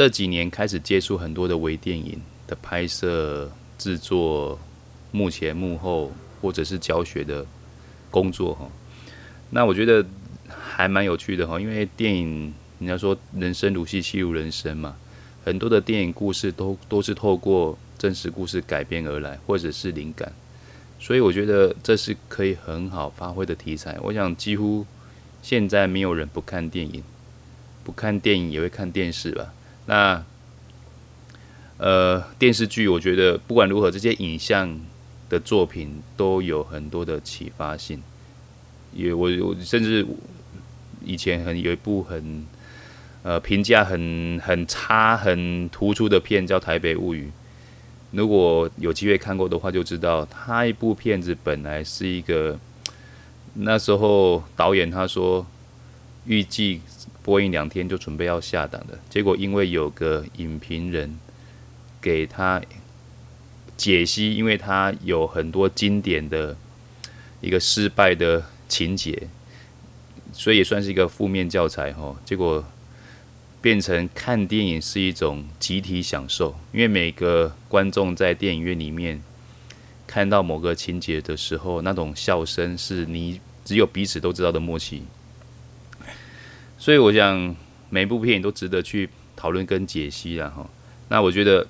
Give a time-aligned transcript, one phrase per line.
[0.00, 4.58] 这几年开始接触很多的微电影的拍摄、制作，
[5.12, 6.10] 幕前幕后
[6.40, 7.44] 或者是教学的
[8.10, 8.66] 工作哈。
[9.50, 10.02] 那我觉得
[10.48, 14.96] 还蛮有趣的哈，因为电影人家说人生如戏，戏如人生嘛，
[15.44, 20.32] 很多的电影故事都都是透过真实故事改编而来，或者是灵感，
[20.98, 23.98] 所以我觉得这是可以很好发挥的题材。
[24.04, 24.86] 我想几乎
[25.42, 27.04] 现在没有人不看电影，
[27.84, 29.52] 不看电影也会看电视吧。
[29.86, 30.24] 那
[31.78, 34.78] 呃电视剧，我觉得不管如何，这些影像
[35.28, 38.02] 的作品都有很多的启发性。
[38.92, 40.06] 也我我甚至
[41.04, 42.44] 以前很有一部很
[43.22, 47.26] 呃评价很很差很突出的片叫《台北物语》，
[48.10, 52.58] 如果有机会看过的话，就知道他一部片子本来是一个
[53.54, 55.46] 那时候导演他说
[56.24, 56.80] 预计
[57.22, 61.18] 播映两天就准备要下档的，结果因为有个影评人
[62.00, 62.62] 给他
[63.76, 66.56] 解析，因为他有很多经典的
[67.40, 68.44] 一个失败的。
[68.70, 69.26] 情节，
[70.32, 72.14] 所以也算是一个负面教材哈。
[72.24, 72.64] 结果
[73.60, 79.20] 变成看电影是一种集体享受，因为每个观众在电影院里面
[80.06, 85.02] 看到某个情节的时候，那种笑声是你只有彼此都知道的默契。
[86.80, 87.54] 所以我想
[87.90, 90.66] 每一部片都值得去讨论跟解析了哈。
[91.10, 91.66] 那我觉得，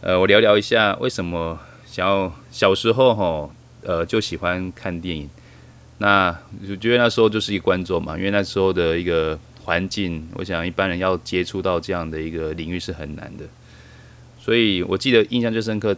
[0.00, 3.50] 呃，我聊聊一下为什么想要小时候哈，
[3.82, 5.28] 呃，就喜欢看电影。
[5.98, 6.38] 那
[6.70, 13.44] 我觉得那时候就是一个观众嘛，因为那时候的一个环境，我想一般人要接触到这样的一个领域是很难的。
[14.40, 15.96] 所以我记得印象最深刻，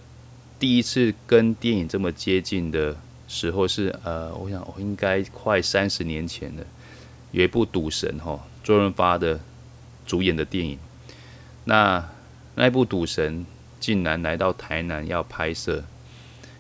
[0.59, 2.97] 第一次跟电影这么接近的
[3.29, 6.65] 时候是呃，我想我应该快三十年前了，
[7.33, 9.41] 有一部《赌神》哈，周润发的
[10.07, 10.79] 主演的电影。
[11.65, 12.09] 那
[12.55, 13.41] 那一部《赌神》
[13.79, 15.85] 竟然来到台南要拍摄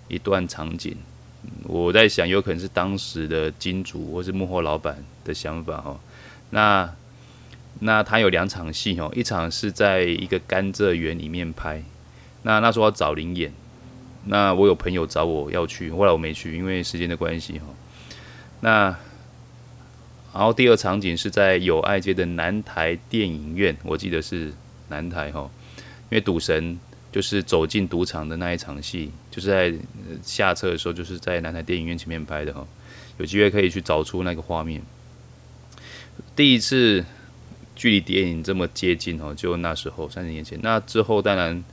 [0.09, 0.97] 一段场景。
[1.65, 5.99] 我在想，有可能是当时的金主或是幕后老板的想法哦。
[6.51, 6.93] 那
[7.79, 11.83] 那他有两场戏哦，一场是在一个甘蔗园里面拍。
[12.43, 13.53] 那那时候要找灵演，
[14.27, 17.67] 那我有朋友找我要去，后来我没去，因为时间的关系哈。
[18.61, 18.95] 那
[20.33, 24.53] 然后第二场景是在友爱街的南台电影院，我记得是
[24.89, 25.51] 南台哈，
[26.11, 26.79] 因为赌神。
[27.13, 29.75] 就是走进赌场的那一场戏，就是在
[30.23, 32.65] 下车的时候，就是在南台电影院前面拍的哈。
[33.19, 34.81] 有机会可以去找出那个画面。
[36.37, 37.05] 第一次
[37.75, 40.57] 距离电影这么接近哦，就那时候三十年前。
[40.63, 41.65] 那之后当然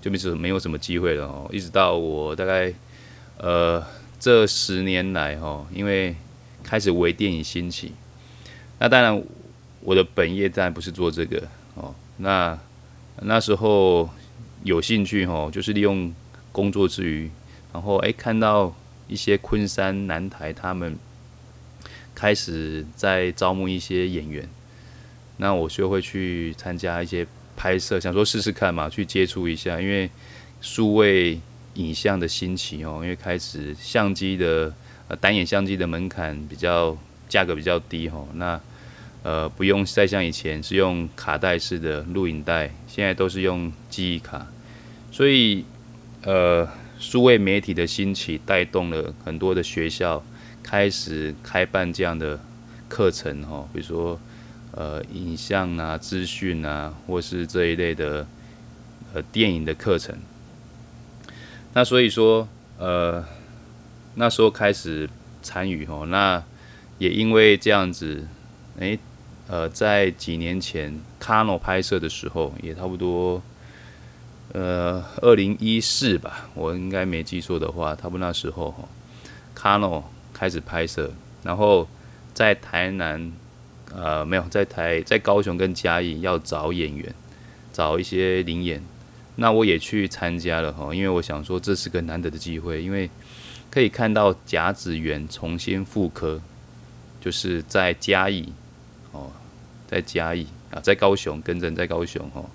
[0.00, 1.46] 就没什没有什么机会了哦。
[1.52, 2.72] 一直到我大概
[3.36, 3.84] 呃
[4.18, 6.16] 这十年来哈，因为
[6.62, 7.92] 开始微电影兴起，
[8.78, 9.22] 那当然
[9.80, 11.94] 我的本业当然不是做这个哦。
[12.16, 12.58] 那
[13.22, 14.08] 那时候。
[14.64, 16.12] 有兴趣吼，就是利用
[16.50, 17.30] 工作之余，
[17.72, 18.74] 然后诶看到
[19.06, 20.98] 一些昆山南台他们
[22.12, 24.48] 开始在招募一些演员，
[25.36, 27.24] 那我就会去参加一些
[27.56, 30.10] 拍摄，想说试试看嘛，去接触一下，因为
[30.60, 31.38] 数位
[31.74, 34.74] 影像的兴起哦，因为开始相机的
[35.06, 36.96] 呃单眼相机的门槛比较
[37.28, 38.60] 价格比较低哈，那
[39.22, 44.46] 呃不用再像以前是用卡带式的录影带，现在都是用记忆卡。
[45.10, 45.64] 所以，
[46.24, 50.22] 呃，数位媒体的兴起带动了很多的学校
[50.62, 52.38] 开始开办这样的
[52.88, 54.20] 课程，哈，比如说，
[54.72, 58.26] 呃，影像啊、资讯啊，或是这一类的
[59.14, 60.14] 呃电影的课程。
[61.72, 62.46] 那所以说，
[62.78, 63.24] 呃，
[64.16, 65.08] 那时候开始
[65.42, 66.42] 参与，哈，那
[66.98, 68.26] 也因为这样子，
[68.78, 68.98] 诶，
[69.48, 73.42] 呃，在几年前卡诺拍摄的时候，也差不多。
[74.52, 78.88] 呃，二零一四吧，我应该没记错的话，差不多那时候哈，
[79.54, 81.10] 卡诺开始拍摄，
[81.42, 81.86] 然后
[82.32, 83.32] 在台南，
[83.92, 87.12] 呃，没有在台，在高雄跟嘉义要找演员，
[87.72, 88.82] 找一些灵演，
[89.34, 93.10] 那我也去参加了哈，因为我想说这是个难得的机会，因为
[93.68, 96.40] 可以看到甲子园重新复刻，
[97.26, 98.52] 就是在嘉义，
[99.10, 99.32] 哦，
[99.88, 102.48] 在嘉义啊，在高雄，跟着在高雄哦。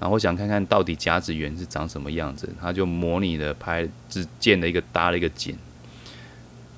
[0.00, 5.54] 然后想看看到底甲子园是长什么样子，他就模拟的拍，只建了一个搭了一个景，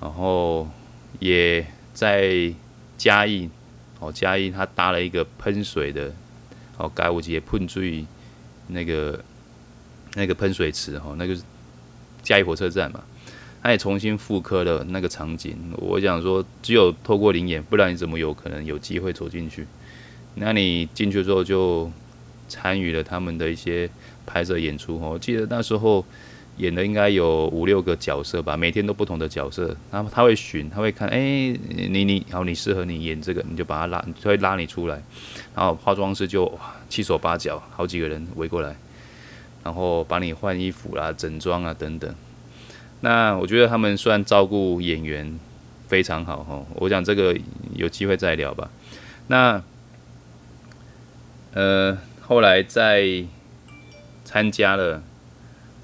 [0.00, 0.69] 然后
[1.20, 1.64] 也
[1.94, 2.53] 在
[2.99, 3.49] 嘉义，
[4.00, 6.12] 哦嘉义他搭了一个喷水的，
[6.76, 8.05] 哦盖五节喷水
[8.67, 9.25] 那个
[10.14, 11.43] 那个喷水池哈，那个是
[12.25, 13.05] 嘉义火车站嘛，
[13.66, 15.56] 他也重新复刻了那个场景。
[15.78, 19.66] 我想说，只有透过灵眼，不然你怎么有可能有机会走进去？
[20.36, 21.90] 那你进去之后就
[22.46, 23.90] 参与了他们的一些
[24.24, 25.10] 拍摄演出哦。
[25.14, 26.04] 我记得那时候
[26.58, 29.76] 演的应该有五六个角色吧，每天都不同的角色。
[29.90, 31.19] 然后他会巡，他会看，哎，
[31.88, 35.02] 你你好，你适合你演这个，你就把他拉，他会拉你出来。
[35.56, 36.56] 然后化妆师就
[36.88, 38.76] 七手八脚，好几个人围过来，
[39.64, 42.14] 然后帮你换衣服啦、整装啊等等。
[43.00, 45.38] 那我觉得他们算照顾演员
[45.88, 46.64] 非常好哈。
[46.76, 47.37] 我想这个
[47.75, 48.70] 有机会再聊吧。
[49.28, 49.62] 那。
[51.58, 53.25] 呃，后来在
[54.26, 55.02] 参加了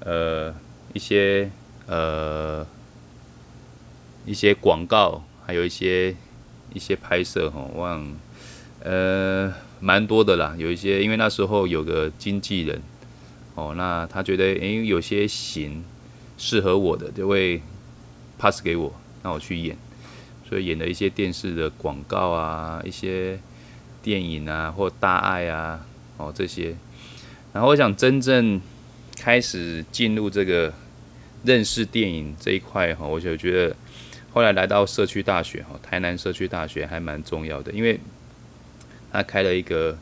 [0.01, 0.53] 呃
[0.93, 1.49] 一些
[1.87, 2.63] 呃
[4.23, 6.15] 一些广告，还有一些
[6.71, 8.15] 一些拍摄哈，忘
[8.83, 10.53] 呃蛮多的啦。
[10.59, 12.79] 有一些因为那时候有个经纪人
[13.55, 15.83] 哦，那他觉得诶有些行
[16.43, 17.61] 适合我的，就会
[18.37, 18.93] pass 给我，
[19.23, 19.77] 让我去演，
[20.49, 23.39] 所以演了一些电视的广告啊，一些。
[24.03, 25.85] 电影啊，或大爱啊，
[26.17, 26.75] 哦这些，
[27.53, 28.59] 然后我想真正
[29.15, 30.73] 开始进入这个
[31.45, 33.73] 认识电影这一块哈，我就觉得
[34.33, 37.97] 后来来到社区大学哈，台南社区大学还蛮重要的，因为
[39.09, 39.97] 他开了一个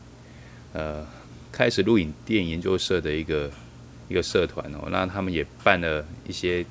[0.72, 1.06] 呃
[1.52, 3.52] 开始录影电影研究社的一个
[4.12, 6.64] 一个社团哦，那他们也办了一些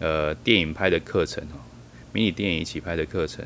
[0.00, 1.62] 呃电影拍的课程哦，
[2.12, 3.44] 迷你电影一起拍的课程。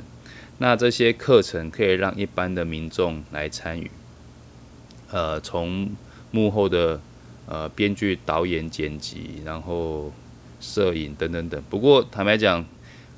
[0.56, 3.90] 那这些课程可以让一般的民众来参与，
[5.10, 5.94] 呃，从
[6.30, 7.00] 幕后的
[7.46, 10.10] 呃编剧、导演、剪辑，然后
[10.58, 11.62] 摄影等等等。
[11.68, 12.64] 不过坦白讲，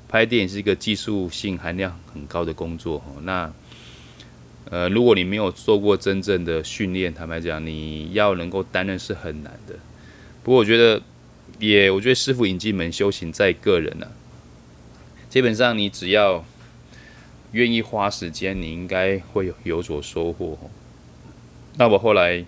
[0.09, 3.21] 拍电影是一个技术性含量很高的工作哦。
[3.23, 3.51] 那
[4.69, 9.75] 呃，如果你没有做过真正的训练，坦白讲，你要能够担任是很难的。
[10.43, 11.01] 不过我觉得，
[11.59, 14.11] 也我觉得师傅引进门，修行在个人啊。
[15.29, 16.45] 基本上你只要。
[17.53, 20.57] 愿意花时间，你应该会有有所收获。
[21.75, 22.45] 那我后来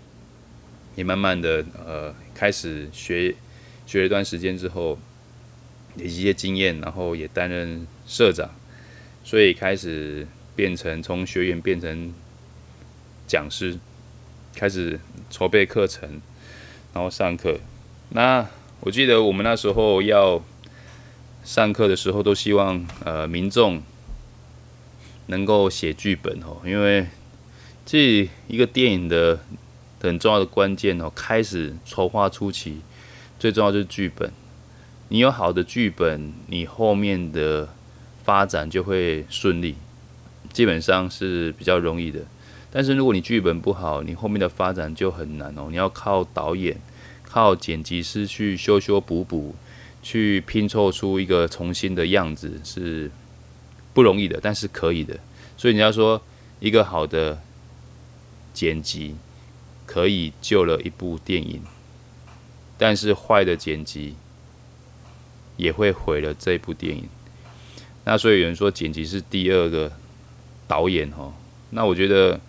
[0.95, 3.35] 也慢慢的呃开始学
[3.85, 4.97] 学了一段时间之后，
[5.95, 8.49] 累积一些经验，然后也担任社长，
[9.25, 10.25] 所以开始
[10.55, 12.13] 变成从学员变成
[13.27, 13.77] 讲师，
[14.55, 16.21] 开始筹备课程，
[16.93, 17.59] 然后上课。
[18.09, 18.47] 那
[18.81, 20.41] 我记得我们那时候要
[21.43, 23.81] 上课的时候，都希望呃民众。
[25.27, 27.07] 能够写剧本哦，因为
[27.85, 29.39] 这一个电影的
[30.01, 32.81] 很重要的关键哦，开始筹划初期
[33.39, 34.33] 最重要就是剧本。
[35.07, 37.69] 你有好的剧本，你后面的
[38.25, 39.75] 发展就会顺利，
[40.51, 42.19] 基本上是比较容易的。
[42.69, 45.67] 但是如果你剧本不好，你后面的发展就很难哦。
[45.69, 46.75] 你要靠导演、
[47.33, 49.55] 靠剪辑师去修修补补，
[50.03, 53.09] 去拼凑出一个重新的样子是。
[53.95, 55.19] 不容易的，但是可以的。
[55.55, 56.19] 所以你要说
[56.59, 57.39] 一个好的
[58.51, 59.15] 剪辑
[59.85, 61.61] 可以救了一部电影，
[62.75, 64.15] 但是坏的剪辑
[65.57, 67.07] 也会毁了这部电影。
[68.03, 69.91] 那所以有人说剪辑是第二个
[70.67, 71.31] 导演哦。
[71.69, 72.41] 那我觉得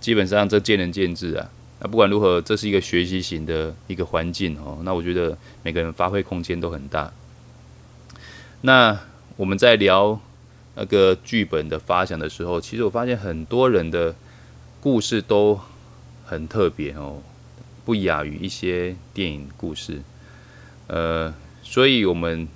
[0.00, 1.50] 基本上这见仁见智啊。
[1.84, 4.78] 那不管如何，这是一个学习型的一个环境哦。
[4.84, 7.12] 那我觉得每个人发挥空间都很大。
[8.62, 8.98] 那
[9.36, 10.18] 我们在聊。
[10.76, 14.12] 那个剧本的发想的时候，其实我发现很多人的
[14.80, 15.60] 故事都
[16.24, 17.22] 很特别哦，
[17.84, 20.02] 不亚于一些电影故事。
[20.88, 22.48] 呃，所以我们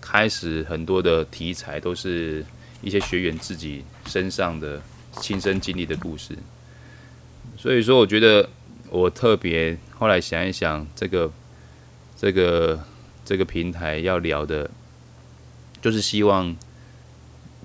[0.00, 2.42] 开始很多的题材都是
[2.80, 4.80] 一些学员自己身上的
[5.20, 6.34] 亲身经历的故事。
[7.58, 8.48] 所以说，我觉得
[8.90, 11.32] 我特别后来想一想，这个
[12.16, 12.84] 这个
[13.24, 14.70] 这个平台要聊的，
[15.80, 16.54] 就是希望。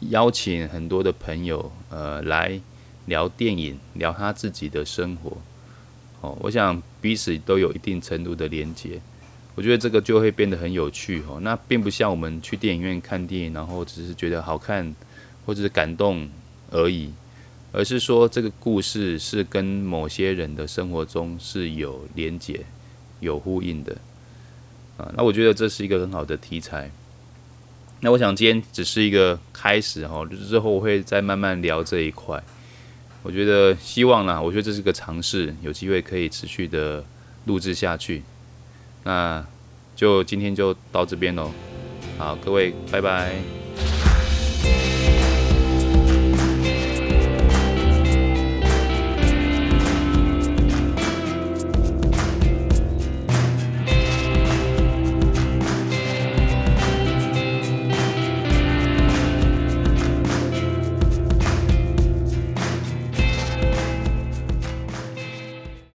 [0.10, 2.60] 邀请很多的朋友，呃，来
[3.06, 5.38] 聊电影，聊他自己的生活。
[6.20, 9.00] 哦，我想彼此都有一定程度的连接，
[9.56, 11.24] 我觉得这个就会变得很有趣。
[11.30, 14.94] 哦，那并不像我们去电影院看电影，然后只是觉得好看
[15.46, 16.30] 或者是感动
[16.72, 17.14] 而已，
[17.76, 22.62] 而是说这个故事是跟某些人的生活中是有连结、
[23.20, 23.96] 有呼应的。
[24.98, 26.90] 啊，那我觉得这是一个很好的题材。
[28.00, 32.42] 那我想今天只是一个开始哈，之后我会再慢慢聊这一块。
[33.24, 37.04] 我觉得希望呢，我觉得这是个尝试，有机会可以持续的
[37.46, 38.24] 录制下去。
[39.04, 39.46] 那
[39.96, 41.52] 就今天就到这边喽，
[42.18, 43.65] 好，各位拜拜。